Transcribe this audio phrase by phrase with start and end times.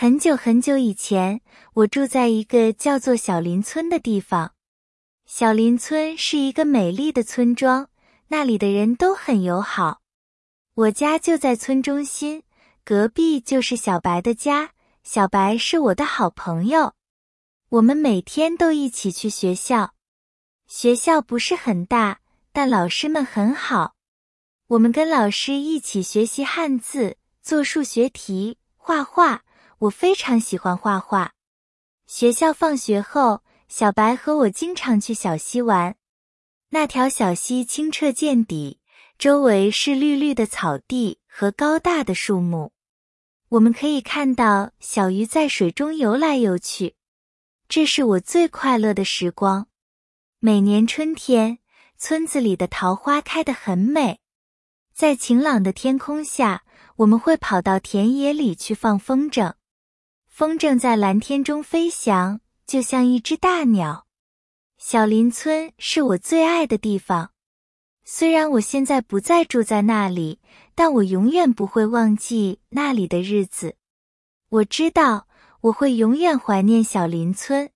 [0.00, 1.42] 很久很久以前，
[1.74, 4.54] 我住在一个叫做小林村的地方。
[5.26, 7.90] 小林村是一个美丽的村庄，
[8.28, 10.00] 那里的人都很友好。
[10.72, 12.44] 我家就在村中心，
[12.82, 14.70] 隔壁就是小白的家。
[15.04, 16.94] 小白是我的好朋友，
[17.68, 19.92] 我们每天都一起去学校。
[20.66, 22.20] 学校不是很大，
[22.52, 23.96] 但老师们很好。
[24.68, 29.42] 我们跟老师一起学习汉字，做数学题，画画。
[29.80, 31.32] 我非常喜欢画画。
[32.06, 35.96] 学校放学后，小白和我经常去小溪玩。
[36.68, 38.80] 那条小溪清澈见底，
[39.16, 42.72] 周围是绿绿的草地和高大的树木。
[43.48, 46.94] 我们可以看到小鱼在水中游来游去，
[47.66, 49.68] 这是我最快乐的时光。
[50.40, 51.58] 每年春天，
[51.96, 54.20] 村子里的桃花开得很美，
[54.92, 56.64] 在晴朗的天空下，
[56.96, 59.54] 我们会跑到田野里去放风筝。
[60.40, 64.06] 风筝在蓝天中飞翔，就像一只大鸟。
[64.78, 67.32] 小林村是我最爱的地方，
[68.06, 70.40] 虽然我现在不再住在那里。
[70.74, 73.76] 但我永远不会忘记那里的日子。
[74.48, 75.28] 我知道
[75.60, 77.68] 我会永远怀念小林村。